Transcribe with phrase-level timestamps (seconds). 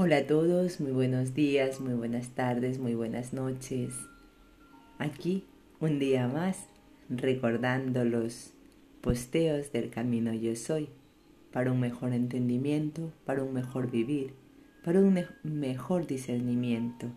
[0.00, 3.96] Hola a todos, muy buenos días, muy buenas tardes, muy buenas noches.
[4.96, 5.42] Aquí
[5.80, 6.68] un día más
[7.08, 8.52] recordando los
[9.00, 10.88] posteos del camino yo soy
[11.52, 14.34] para un mejor entendimiento, para un mejor vivir,
[14.84, 17.08] para un mejor discernimiento.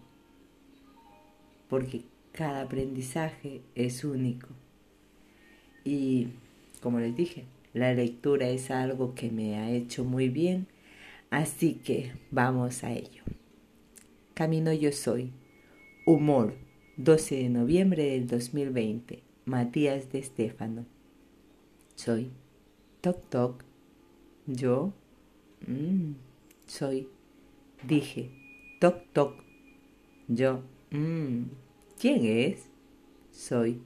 [1.69, 2.01] Porque
[2.31, 4.47] cada aprendizaje es único.
[5.83, 6.29] Y
[6.81, 7.45] como les dije,
[7.75, 10.65] la lectura es algo que me ha hecho muy bien
[11.31, 13.23] Así que vamos a ello.
[14.33, 15.31] Camino yo soy.
[16.05, 16.55] Humor.
[16.97, 19.23] 12 de noviembre del 2020.
[19.45, 20.85] Matías de Estéfano.
[21.95, 22.31] Soy.
[22.99, 23.63] Toc toc.
[24.45, 24.91] Yo.
[25.65, 26.15] Mm,
[26.67, 27.07] soy.
[27.87, 28.29] Dije.
[28.81, 29.41] Toc toc.
[30.27, 30.63] Yo.
[30.91, 31.43] Mm,
[31.97, 32.65] ¿Quién es?
[33.31, 33.81] Soy.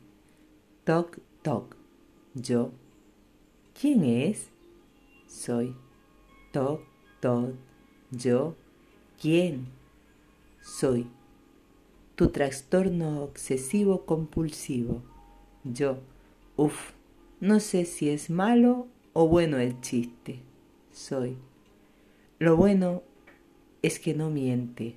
[0.84, 1.78] Toc toc.
[2.34, 2.72] Yo.
[3.80, 4.50] ¿Quién es?
[5.28, 5.76] Soy.
[6.52, 6.95] Toc
[8.12, 8.56] yo,
[9.20, 9.68] ¿quién
[10.62, 11.08] soy?
[12.16, 15.02] Tu trastorno obsesivo compulsivo.
[15.64, 15.98] Yo,
[16.56, 16.92] uff,
[17.40, 20.40] no sé si es malo o bueno el chiste.
[20.92, 21.38] Soy.
[22.40, 23.02] Lo bueno
[23.82, 24.96] es que no miente.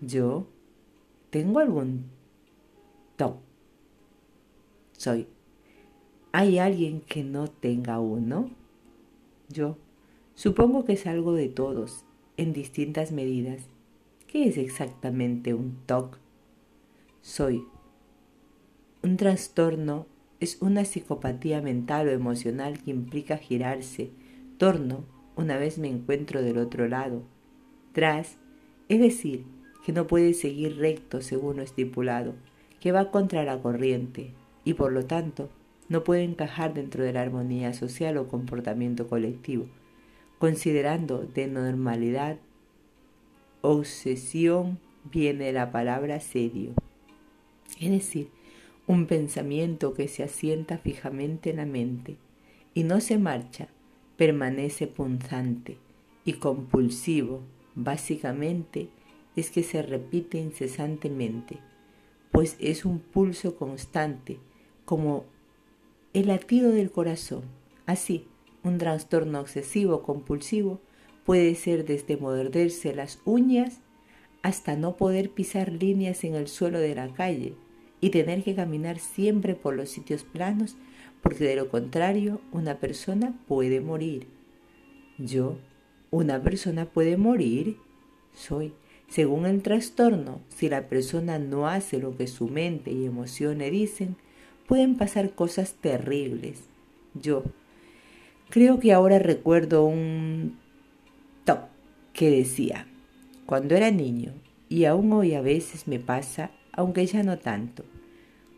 [0.00, 0.46] Yo,
[1.30, 2.10] ¿tengo algún
[3.16, 3.36] top?
[4.96, 5.26] Soy.
[6.32, 8.50] ¿Hay alguien que no tenga uno?
[9.48, 9.76] Yo,
[10.40, 12.06] Supongo que es algo de todos,
[12.38, 13.68] en distintas medidas.
[14.26, 16.16] ¿Qué es exactamente un TOC?
[17.20, 17.66] Soy.
[19.02, 20.06] Un trastorno
[20.40, 24.12] es una psicopatía mental o emocional que implica girarse,
[24.56, 25.04] torno,
[25.36, 27.22] una vez me encuentro del otro lado,
[27.92, 28.38] tras,
[28.88, 29.44] es decir,
[29.84, 32.32] que no puede seguir recto según lo estipulado,
[32.80, 34.32] que va contra la corriente
[34.64, 35.50] y por lo tanto
[35.90, 39.66] no puede encajar dentro de la armonía social o comportamiento colectivo
[40.40, 42.38] Considerando de normalidad,
[43.60, 44.78] obsesión
[45.12, 46.72] viene la palabra serio,
[47.78, 48.30] es decir,
[48.86, 52.16] un pensamiento que se asienta fijamente en la mente
[52.72, 53.68] y no se marcha,
[54.16, 55.76] permanece punzante
[56.24, 57.42] y compulsivo,
[57.74, 58.88] básicamente
[59.36, 61.58] es que se repite incesantemente,
[62.32, 64.38] pues es un pulso constante,
[64.86, 65.26] como
[66.14, 67.42] el latido del corazón,
[67.84, 68.24] así
[68.62, 70.80] un trastorno obsesivo compulsivo
[71.24, 73.80] puede ser desde morderse las uñas
[74.42, 77.54] hasta no poder pisar líneas en el suelo de la calle
[78.00, 80.76] y tener que caminar siempre por los sitios planos
[81.22, 84.26] porque de lo contrario una persona puede morir.
[85.18, 85.58] Yo,
[86.10, 87.76] una persona puede morir,
[88.32, 88.72] soy,
[89.08, 94.16] según el trastorno, si la persona no hace lo que su mente y emociones dicen,
[94.66, 96.60] pueden pasar cosas terribles.
[97.14, 97.42] Yo,
[98.50, 100.58] Creo que ahora recuerdo un
[101.44, 101.60] top
[102.12, 102.88] que decía,
[103.46, 104.32] cuando era niño,
[104.68, 107.84] y aún hoy a veces me pasa, aunque ya no tanto.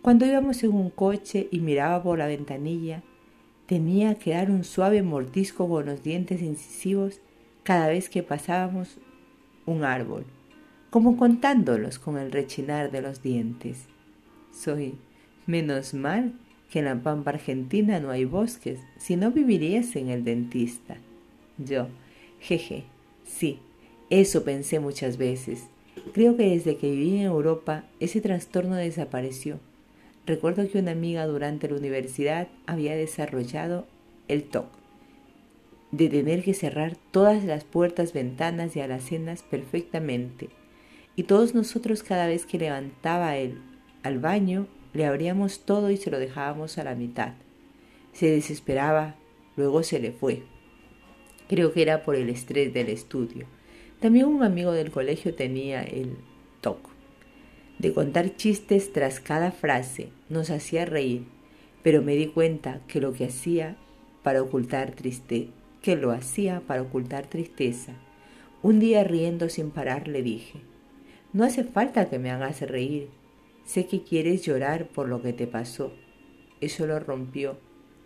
[0.01, 3.03] Cuando íbamos en un coche y miraba por la ventanilla,
[3.67, 7.21] tenía que dar un suave mordisco con los dientes incisivos
[7.63, 8.97] cada vez que pasábamos
[9.67, 10.25] un árbol,
[10.89, 13.89] como contándolos con el rechinar de los dientes.
[14.53, 14.95] Soy,
[15.47, 16.33] menos mal
[16.73, 20.97] que en la pampa argentina no hay bosques, si no vivirías en el dentista.
[21.59, 21.89] Yo,
[22.41, 22.85] jeje,
[23.27, 23.59] sí,
[24.09, 25.65] eso pensé muchas veces.
[26.15, 29.61] Creo que desde que viví en Europa ese trastorno desapareció.
[30.25, 33.87] Recuerdo que una amiga durante la universidad había desarrollado
[34.29, 34.67] el TOC,
[35.91, 40.49] de tener que cerrar todas las puertas, ventanas y alacenas perfectamente.
[41.17, 43.59] Y todos nosotros cada vez que levantaba él
[44.03, 47.35] al baño le abríamos todo y se lo dejábamos a la mitad.
[48.13, 49.17] Se desesperaba,
[49.57, 50.43] luego se le fue.
[51.49, 53.47] Creo que era por el estrés del estudio.
[54.01, 56.17] También un amigo del colegio tenía el
[56.61, 56.93] toque
[57.83, 60.11] de contar chistes tras cada frase.
[60.29, 61.25] Nos hacía reír,
[61.83, 63.77] pero me di cuenta que lo que hacía
[64.23, 65.49] para ocultar triste,
[65.83, 67.95] que lo hacía para ocultar tristeza.
[68.63, 70.61] Un día riendo sin parar le dije,
[71.33, 73.09] no hace falta que me hagas reír,
[73.65, 75.93] Sé que quieres llorar por lo que te pasó.
[76.61, 77.57] Eso lo rompió.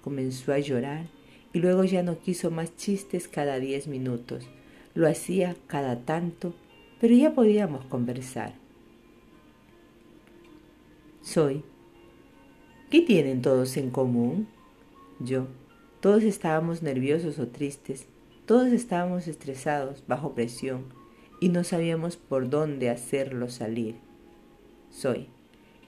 [0.02, 1.06] Comenzó a llorar
[1.52, 4.48] y luego ya no quiso más chistes cada diez minutos.
[4.94, 6.54] Lo hacía cada tanto,
[7.00, 8.54] pero ya podíamos conversar.
[11.22, 11.64] Soy.
[12.90, 14.48] ¿Qué tienen todos en común?
[15.18, 15.48] Yo.
[16.00, 18.06] Todos estábamos nerviosos o tristes,
[18.44, 20.84] todos estábamos estresados, bajo presión,
[21.40, 23.96] y no sabíamos por dónde hacerlo salir.
[24.90, 25.28] Soy.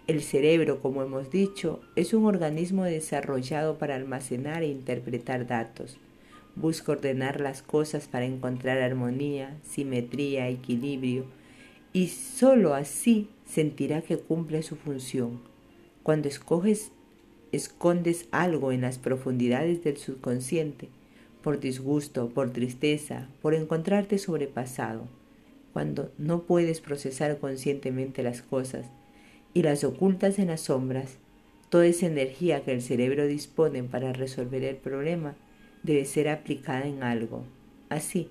[0.09, 5.99] El cerebro, como hemos dicho, es un organismo desarrollado para almacenar e interpretar datos.
[6.57, 11.27] busca ordenar las cosas para encontrar armonía, simetría, equilibrio,
[11.93, 15.43] y sólo así sentirá que cumple su función.
[16.03, 16.91] Cuando escoges,
[17.53, 20.89] escondes algo en las profundidades del subconsciente,
[21.43, 25.07] por disgusto, por tristeza, por encontrarte sobrepasado,
[25.75, 28.87] cuando no puedes procesar conscientemente las cosas
[29.59, 31.19] y las ocultas en las sombras,
[31.69, 35.35] toda esa energía que el cerebro dispone para resolver el problema
[35.83, 37.43] debe ser aplicada en algo.
[37.89, 38.29] Así,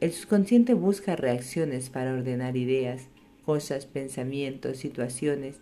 [0.00, 3.08] el subconsciente busca reacciones para ordenar ideas,
[3.44, 5.60] cosas, pensamientos, situaciones,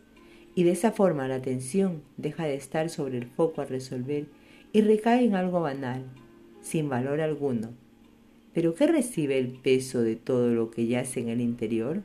[0.55, 4.27] y de esa forma la atención deja de estar sobre el foco a resolver
[4.73, 6.05] y recae en algo banal,
[6.63, 7.71] sin valor alguno.
[8.55, 12.05] Pero ¿qué recibe el peso de todo lo que yace en el interior?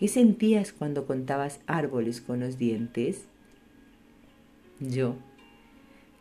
[0.00, 3.26] ¿Qué sentías cuando contabas árboles con los dientes?
[4.80, 5.14] Yo,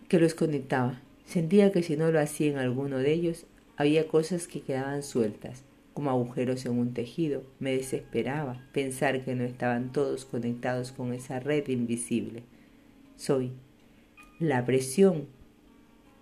[0.08, 3.46] que los conectaba, Sentía que si no lo hacía en alguno de ellos,
[3.78, 5.62] había cosas que quedaban sueltas,
[5.94, 7.44] como agujeros en un tejido.
[7.60, 12.42] Me desesperaba pensar que no estaban todos conectados con esa red invisible.
[13.16, 13.52] Soy
[14.40, 15.28] la presión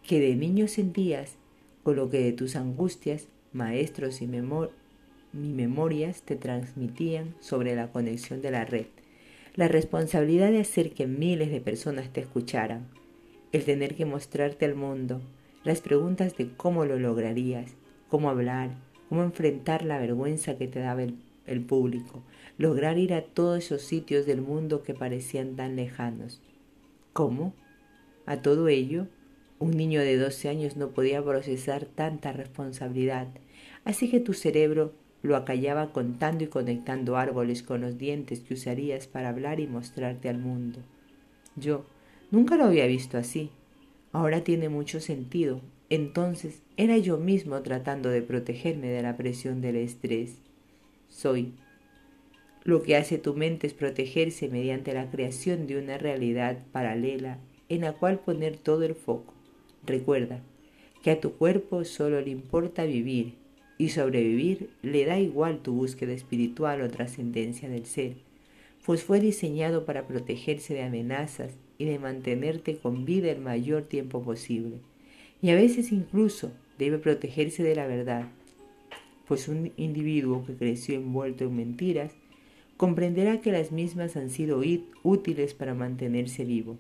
[0.04, 1.36] que de niño sentías
[1.84, 4.28] con lo que de tus angustias, maestros y
[5.34, 8.86] mi memorias te transmitían sobre la conexión de la red.
[9.56, 12.88] La responsabilidad de hacer que miles de personas te escucharan,
[13.52, 15.22] el tener que mostrarte al mundo,
[15.64, 17.72] las preguntas de cómo lo lograrías,
[18.08, 18.70] cómo hablar,
[19.10, 21.16] cómo enfrentar la vergüenza que te daba el,
[21.46, 22.24] el público,
[22.58, 26.42] lograr ir a todos esos sitios del mundo que parecían tan lejanos.
[27.14, 27.54] ¿Cómo?
[28.26, 29.08] A todo ello,
[29.60, 33.28] un niño de 12 años no podía procesar tanta responsabilidad,
[33.86, 39.08] así que tu cerebro lo acallaba contando y conectando árboles con los dientes que usarías
[39.08, 40.80] para hablar y mostrarte al mundo.
[41.56, 41.86] Yo,
[42.30, 43.52] Nunca lo había visto así.
[44.12, 45.62] Ahora tiene mucho sentido.
[45.90, 50.38] Entonces era yo mismo tratando de protegerme de la presión del estrés.
[51.08, 51.54] Soy.
[52.66, 57.82] Lo que hace tu mente es protegerse mediante la creación de una realidad paralela en
[57.82, 59.34] la cual poner todo el foco.
[59.86, 60.42] Recuerda
[61.02, 63.36] que a tu cuerpo solo le importa vivir
[63.78, 68.16] y sobrevivir le da igual tu búsqueda espiritual o trascendencia del ser,
[68.86, 74.24] pues fue diseñado para protegerse de amenazas y de mantenerte con vida el mayor tiempo
[74.24, 74.78] posible.
[75.42, 78.28] Y a veces incluso debe protegerse de la verdad,
[79.28, 82.14] pues un individuo que creció envuelto en mentiras
[82.78, 84.62] comprenderá que las mismas han sido
[85.04, 86.78] útiles para mantenerse vivo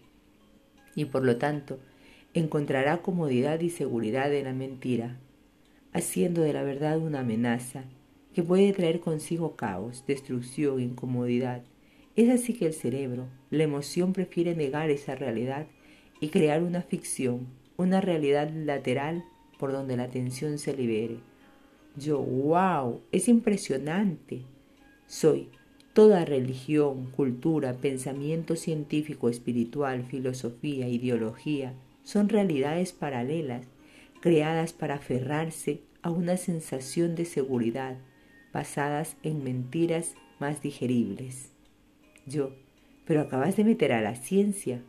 [0.97, 1.79] y por lo tanto
[2.33, 5.17] encontrará comodidad y seguridad en la mentira,
[5.97, 7.83] haciendo de la verdad una amenaza
[8.33, 11.63] que puede traer consigo caos, destrucción, incomodidad,
[12.15, 15.67] es así que el cerebro, la emoción prefiere negar esa realidad
[16.19, 17.47] y crear una ficción,
[17.77, 19.25] una realidad lateral
[19.57, 21.17] por donde la atención se libere.
[21.95, 24.41] Yo, wow, es impresionante.
[25.07, 25.49] Soy
[25.93, 31.73] toda religión, cultura, pensamiento científico, espiritual, filosofía, ideología,
[32.03, 33.65] son realidades paralelas,
[34.21, 37.97] creadas para aferrarse a una sensación de seguridad,
[38.53, 41.51] basadas en mentiras más digeribles.
[42.25, 42.51] Yo,
[43.05, 44.81] pero acabas de meter a la ciencia,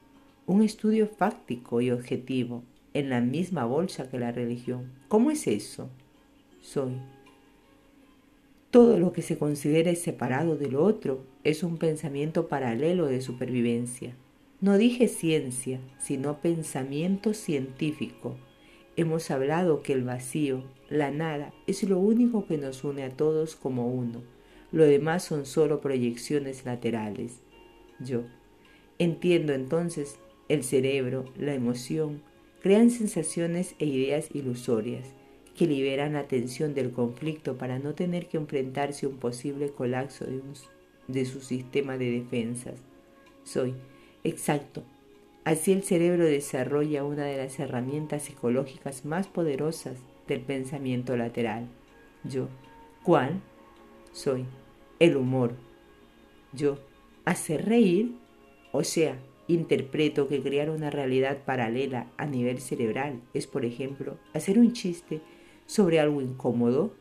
[0.46, 2.64] un estudio fáctico y objetivo,
[2.94, 4.90] en la misma bolsa que la religión.
[5.08, 5.90] ¿Cómo es eso?
[6.60, 6.96] Soy.
[8.70, 14.14] Todo lo que se considere separado del otro es un pensamiento paralelo de supervivencia.
[14.60, 18.36] No dije ciencia, sino pensamiento científico.
[18.98, 23.56] Hemos hablado que el vacío, la nada, es lo único que nos une a todos
[23.56, 24.20] como uno
[24.70, 27.40] lo demás son solo proyecciones laterales.
[28.00, 28.24] Yo
[28.98, 32.22] entiendo entonces el cerebro, la emoción,
[32.62, 35.08] crean sensaciones e ideas ilusorias
[35.56, 40.24] que liberan la tensión del conflicto para no tener que enfrentarse a un posible colapso
[40.26, 40.40] de,
[41.08, 42.80] de su sistema de defensas.
[43.44, 43.74] Soy,
[44.22, 44.84] exacto,
[45.48, 51.68] así el cerebro desarrolla una de las herramientas psicológicas más poderosas del pensamiento lateral.
[52.22, 52.48] Yo,
[53.02, 53.40] ¿cuál?
[54.12, 54.44] soy
[54.98, 55.54] el humor.
[56.52, 56.78] Yo,
[57.24, 58.14] hacer reír,
[58.72, 64.58] o sea, interpreto que crear una realidad paralela a nivel cerebral es, por ejemplo, hacer
[64.58, 65.22] un chiste
[65.64, 66.92] sobre algo incómodo.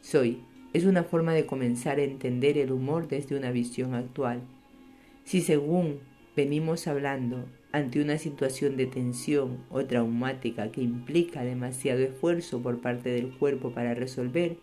[0.00, 0.40] Soy,
[0.72, 4.40] es una forma de comenzar a entender el humor desde una visión actual.
[5.26, 5.98] Si según
[6.36, 13.08] venimos hablando, ante una situación de tensión o traumática que implica demasiado esfuerzo por parte
[13.08, 14.56] del cuerpo para resolver,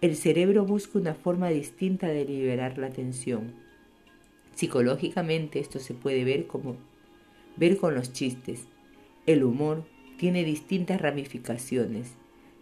[0.00, 3.52] el cerebro busca una forma distinta de liberar la tensión.
[4.54, 6.76] Psicológicamente esto se puede ver como
[7.58, 8.68] ver con los chistes.
[9.26, 9.84] El humor
[10.16, 12.14] tiene distintas ramificaciones,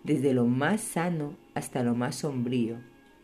[0.02, 2.78] desde lo más sano hasta lo más sombrío,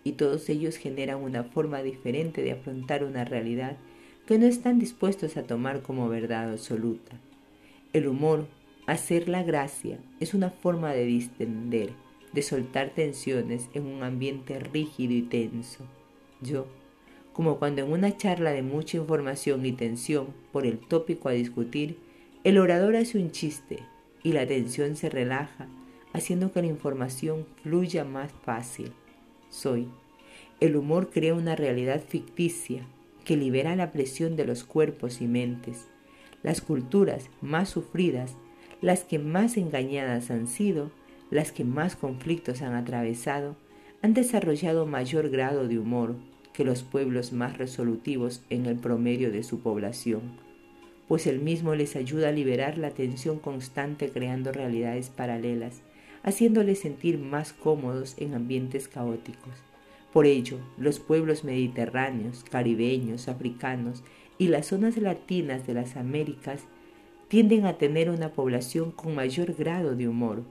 [0.04, 3.76] y todos ellos generan una forma diferente de afrontar una realidad
[4.26, 7.12] que no están dispuestos a tomar como verdad absoluta.
[7.92, 8.46] El humor,
[8.86, 11.90] hacer la gracia, es una forma de distender,
[12.32, 15.84] de soltar tensiones en un ambiente rígido y tenso.
[16.40, 16.66] Yo,
[17.34, 21.98] como cuando en una charla de mucha información y tensión por el tópico a discutir,
[22.44, 23.80] el orador hace un chiste
[24.22, 25.68] y la tensión se relaja,
[26.14, 28.92] haciendo que la información fluya más fácil.
[29.50, 29.88] Soy.
[30.60, 32.86] El humor crea una realidad ficticia
[33.24, 35.88] que libera la presión de los cuerpos y mentes.
[36.42, 38.36] Las culturas más sufridas,
[38.80, 40.90] las que más engañadas han sido,
[41.30, 43.56] las que más conflictos han atravesado,
[44.02, 46.16] han desarrollado mayor grado de humor,
[46.52, 50.38] que los pueblos más resolutivos en el promedio de su población,
[51.08, 55.82] pues el mismo les ayuda a liberar la tensión constante creando realidades paralelas,
[56.22, 59.52] haciéndoles sentir más cómodos en ambientes caóticos.
[60.14, 64.04] Por ello, los pueblos mediterráneos, caribeños, africanos
[64.38, 66.66] y las zonas latinas de las Américas
[67.26, 70.44] tienden a tener una población con mayor grado de humor,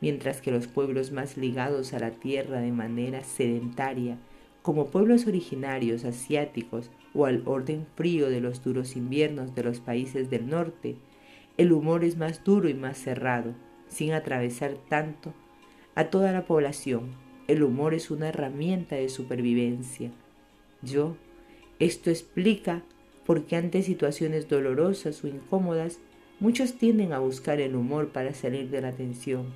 [0.00, 4.16] mientras que los pueblos más ligados a la tierra de manera sedentaria
[4.62, 10.30] como pueblos originarios asiáticos o al orden frío de los duros inviernos de los países
[10.30, 10.94] del norte,
[11.56, 13.54] el humor es más duro y más cerrado,
[13.88, 15.34] sin atravesar tanto
[15.96, 17.23] a toda la población.
[17.46, 20.10] El humor es una herramienta de supervivencia.
[20.82, 21.16] Yo,
[21.78, 22.82] esto explica
[23.26, 25.98] por qué ante situaciones dolorosas o incómodas,
[26.40, 29.46] muchos tienden a buscar el humor para salir de la tensión.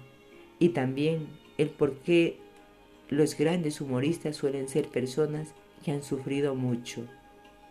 [0.59, 2.39] Y también el por qué
[3.09, 5.55] los grandes humoristas suelen ser personas
[5.85, 7.07] que han sufrido mucho.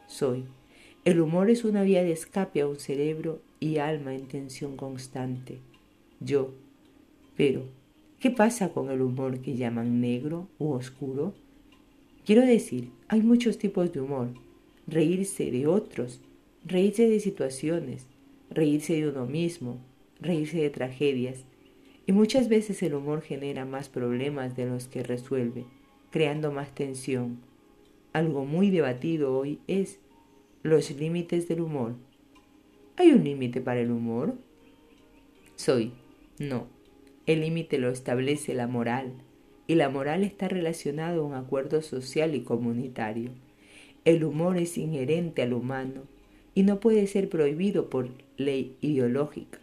[0.07, 0.45] Soy.
[1.05, 5.59] El humor es una vía de escape a un cerebro y alma en tensión constante.
[6.19, 6.53] Yo.
[7.35, 7.65] Pero,
[8.19, 11.33] ¿qué pasa con el humor que llaman negro u oscuro?
[12.25, 14.29] Quiero decir, hay muchos tipos de humor.
[14.87, 16.21] Reírse de otros,
[16.65, 18.05] reírse de situaciones,
[18.49, 19.77] reírse de uno mismo,
[20.19, 21.45] reírse de tragedias,
[22.05, 25.65] y muchas veces el humor genera más problemas de los que resuelve,
[26.09, 27.39] creando más tensión.
[28.13, 29.99] Algo muy debatido hoy es
[30.63, 31.95] los límites del humor.
[32.95, 34.35] ¿Hay un límite para el humor?
[35.55, 35.91] Soy.
[36.39, 36.76] No.
[37.27, 39.13] El límite lo establece la moral,
[39.67, 43.31] y la moral está relacionada a un acuerdo social y comunitario.
[44.05, 46.03] El humor es inherente al humano
[46.55, 49.59] y no puede ser prohibido por ley ideológica.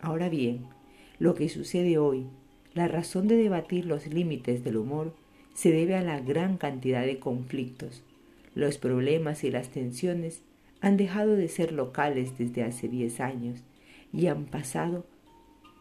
[0.00, 0.66] Ahora bien,
[1.18, 2.26] lo que sucede hoy,
[2.72, 5.12] la razón de debatir los límites del humor,
[5.54, 8.04] se debe a la gran cantidad de conflictos.
[8.54, 10.42] Los problemas y las tensiones
[10.80, 13.64] han dejado de ser locales desde hace 10 años
[14.12, 15.04] y han pasado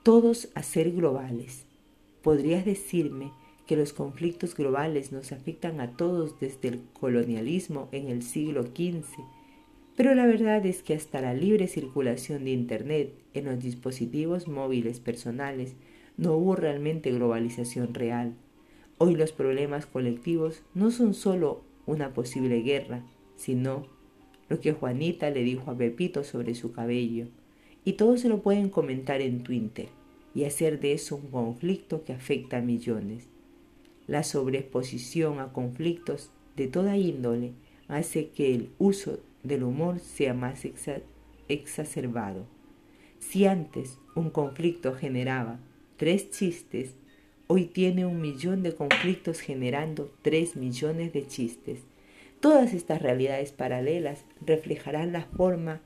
[0.08, 1.66] todos a ser globales.
[2.22, 3.34] ¿Podrías decirme
[3.66, 9.04] que los conflictos globales nos afectan a todos desde el colonialismo en el siglo XV
[9.98, 15.02] pero la verdad es que hasta la libre circulación de Internet en los dispositivos móviles
[15.02, 15.74] personales
[16.16, 18.34] no hubo realmente globalización real.
[19.00, 23.04] Hoy los problemas colectivos no son solo una posible guerra,
[23.36, 23.88] sino
[24.48, 27.26] lo que Juanita le dijo a Pepito sobre su cabello,
[27.84, 29.97] y todos se lo pueden comentar en Twitter
[30.38, 33.28] y hacer de eso un conflicto que afecta a millones.
[34.06, 37.54] La sobreexposición a conflictos de toda índole
[37.88, 40.62] hace que el uso del humor sea más
[41.48, 42.46] exacerbado.
[43.18, 45.60] Si antes un conflicto generaba
[45.98, 46.94] tres chistes,
[47.48, 51.80] hoy tiene un millón de conflictos generando tres millones de chistes.
[52.42, 55.82] Todas estas realidades paralelas reflejarán la forma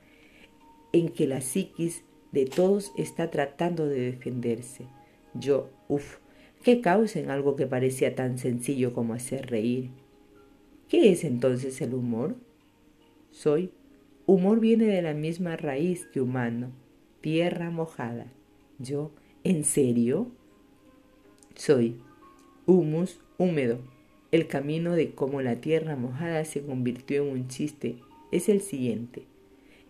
[0.92, 4.86] en que la psiquis de todos está tratando de defenderse.
[5.34, 6.18] Yo, uff,
[6.64, 9.90] ¿qué causa en algo que parecía tan sencillo como hacer reír?
[10.88, 12.36] ¿Qué es entonces el humor?
[13.30, 13.70] Soy.
[14.26, 16.70] Humor viene de la misma raíz que humano,
[17.20, 18.32] tierra mojada.
[18.78, 19.10] Yo,
[19.44, 20.30] ¿en serio?
[21.54, 22.00] Soy.
[22.66, 23.78] Humus, húmedo.
[24.30, 27.96] El camino de cómo la tierra mojada se convirtió en un chiste
[28.30, 29.26] es el siguiente.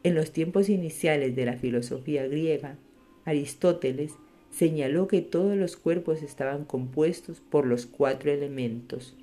[0.05, 2.77] En los tiempos iniciales de la filosofía griega,
[3.25, 4.15] Aristóteles
[4.51, 9.17] señaló que todos los cuerpos estaban compuestos por los cuatro elementos.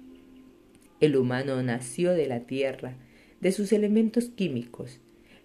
[1.01, 2.95] El humano nació de la tierra,
[3.41, 4.99] de sus elementos químicos,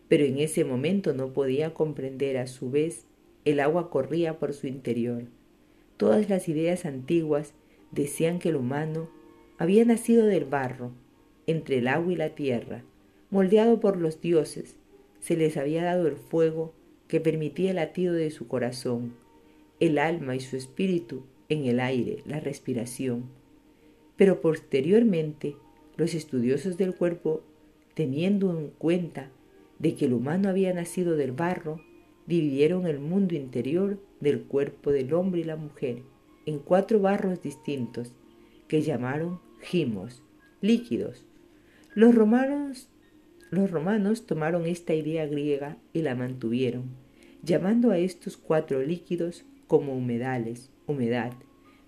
[0.09, 3.07] pero en ese momento no podía comprender a su vez
[3.45, 5.25] el agua corría por su interior.
[5.97, 7.53] Todas las ideas antiguas
[7.91, 9.09] decían que el humano
[9.59, 10.93] había nacido del barro,
[11.47, 12.83] entre el agua y la tierra,
[13.31, 14.77] moldeado por los dioses,
[15.25, 16.75] se les había dado el fuego
[17.09, 19.15] que permitía el latido de su corazón,
[19.81, 23.25] el alma y su espíritu en el aire, la respiración.
[24.17, 25.57] Pero posteriormente,
[25.97, 27.43] los estudiosos del cuerpo,
[27.95, 29.31] teniendo en cuenta
[29.79, 31.81] de que el humano había nacido del barro,
[32.27, 36.03] dividieron el mundo interior del cuerpo del hombre y la mujer
[36.45, 38.13] en cuatro barros distintos
[38.69, 40.23] que llamaron gimos,
[40.61, 41.25] líquidos.
[41.95, 42.91] Los romanos,
[43.55, 46.85] los romanos tomaron esta idea griega y la mantuvieron,
[47.43, 51.33] llamando a estos cuatro líquidos como humedales, humedad,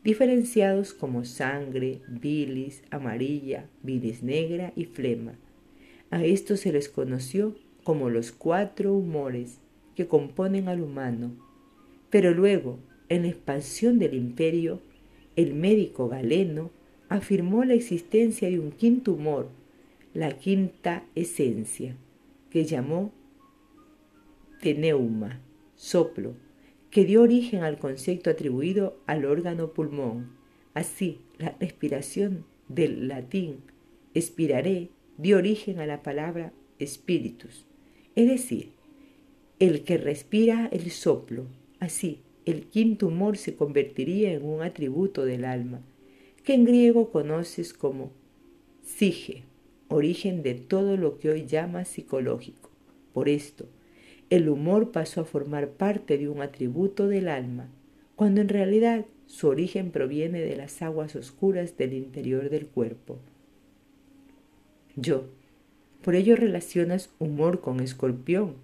[0.04, 5.34] diferenciados como sangre, bilis, amarilla, bilis negra y flema.
[6.10, 9.58] A estos se les conoció como los cuatro humores
[9.96, 11.32] que componen al humano.
[12.10, 14.80] Pero luego, en la expansión del imperio,
[15.34, 16.70] el médico galeno
[17.08, 19.48] afirmó la existencia de un quinto humor,
[20.16, 21.94] la quinta esencia,
[22.48, 23.12] que llamó
[24.62, 25.42] teneuma,
[25.74, 26.34] soplo,
[26.88, 30.30] que dio origen al concepto atribuido al órgano pulmón.
[30.72, 33.58] Así, la respiración del latín
[34.14, 37.66] expiraré dio origen a la palabra espíritus,
[38.14, 38.70] es decir,
[39.58, 41.44] el que respira el soplo.
[41.78, 45.82] Así, el quinto humor se convertiría en un atributo del alma,
[46.42, 48.12] que en griego conoces como
[48.82, 49.44] sige,
[49.88, 52.70] origen de todo lo que hoy llamas psicológico.
[53.12, 53.66] Por esto,
[54.30, 57.68] el humor pasó a formar parte de un atributo del alma,
[58.16, 63.18] cuando en realidad su origen proviene de las aguas oscuras del interior del cuerpo.
[64.96, 65.28] Yo,
[66.02, 68.54] por ello relacionas humor con escorpión.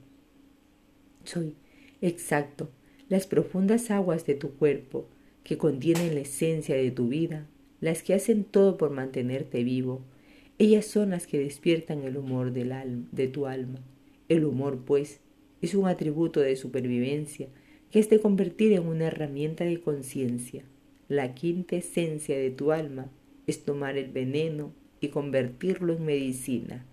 [1.25, 1.55] Soy,
[2.01, 2.71] exacto,
[3.09, 5.07] las profundas aguas de tu cuerpo,
[5.45, 7.47] que contienen la esencia de tu vida,
[7.81, 10.03] las que hacen todo por mantenerte vivo,
[10.63, 13.81] ellas son las que despiertan el humor del alma, de tu alma.
[14.29, 15.19] El humor, pues,
[15.61, 17.49] es un atributo de supervivencia
[17.91, 20.63] que es de convertir en una herramienta de conciencia.
[21.09, 23.11] La quinta esencia de tu alma
[23.49, 26.87] es tomar el veneno y convertirlo en medicina.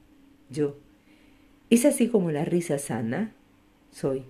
[0.49, 0.75] Yo,
[1.69, 3.36] ¿es así como la risa sana?
[3.91, 4.23] Soy.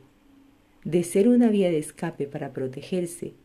[0.84, 3.36] De ser una vía de escape para protegerse,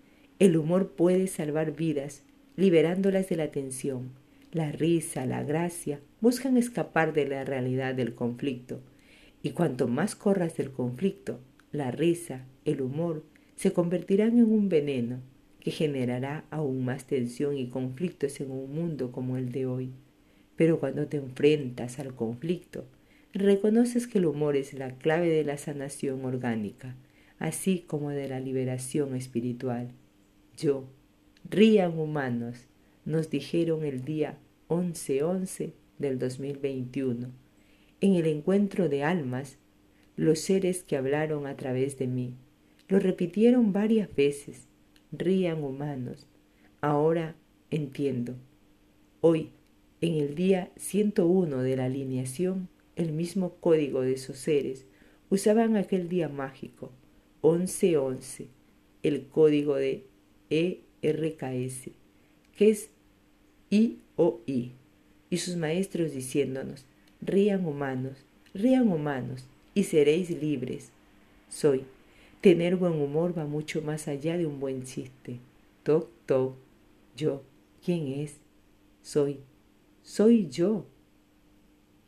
[0.40, 2.24] el humor puede salvar vidas,
[2.56, 4.23] liberándolas de la tensión.
[4.54, 8.80] La risa, la gracia, buscan escapar de la realidad del conflicto.
[9.42, 11.40] Y cuanto más corras del conflicto,
[11.72, 13.24] la risa, el humor,
[13.56, 15.18] se convertirán en un veneno
[15.58, 19.90] que generará aún más tensión y conflictos en un mundo como el de hoy.
[20.54, 22.84] Pero cuando te enfrentas al conflicto,
[23.32, 26.94] reconoces que el humor es la clave de la sanación orgánica,
[27.40, 29.88] así como de la liberación espiritual.
[30.56, 30.84] Yo,
[31.50, 32.68] rían humanos,
[33.04, 34.38] nos dijeron el día
[34.68, 37.30] 11-11 del 2021,
[38.00, 39.58] en el encuentro de almas,
[40.16, 42.34] los seres que hablaron a través de mí.
[42.88, 44.66] Lo repitieron varias veces,
[45.10, 46.26] rían humanos.
[46.80, 47.34] Ahora
[47.70, 48.36] entiendo.
[49.20, 49.50] Hoy,
[50.00, 54.86] en el día 101 de la alineación, el mismo código de esos seres
[55.30, 56.92] usaban aquel día mágico
[57.42, 58.48] 1111,
[59.02, 60.06] el código de
[60.50, 61.90] ERKS,
[62.56, 62.90] que es
[63.74, 64.72] IOI,
[65.30, 66.84] y sus maestros diciéndonos,
[67.20, 70.92] rían humanos, rían humanos, y seréis libres.
[71.48, 71.84] Soy.
[72.40, 75.40] Tener buen humor va mucho más allá de un buen chiste.
[75.82, 76.54] Toc, toc.
[77.16, 77.42] Yo.
[77.84, 78.36] ¿Quién es?
[79.02, 79.40] Soy.
[80.02, 80.86] Soy yo.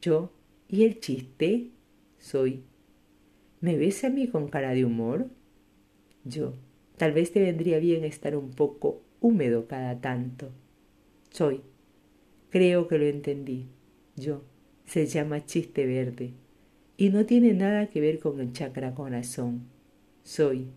[0.00, 0.30] Yo.
[0.68, 1.70] ¿Y el chiste?
[2.18, 2.62] Soy.
[3.60, 5.28] ¿Me ves a mí con cara de humor?
[6.24, 6.54] Yo,
[6.96, 10.50] tal vez te vendría bien estar un poco húmedo cada tanto.
[11.36, 11.60] Soy.
[12.48, 13.66] Creo que lo entendí.
[14.16, 14.42] Yo.
[14.86, 16.32] Se llama chiste verde.
[16.96, 19.66] Y no tiene nada que ver con el chakra corazón.
[20.22, 20.68] Soy.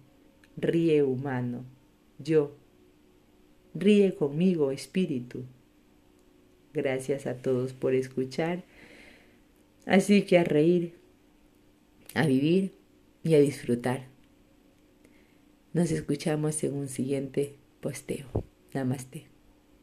[0.58, 1.64] Ríe humano.
[2.18, 2.58] Yo.
[3.74, 5.46] Ríe conmigo, espíritu.
[6.74, 8.66] Gracias a todos por escuchar.
[9.86, 10.96] Así que a reír,
[12.16, 12.74] a vivir
[13.24, 14.08] y a disfrutar.
[15.72, 18.28] Nos escuchamos en un siguiente posteo.
[18.74, 19.39] Namaste.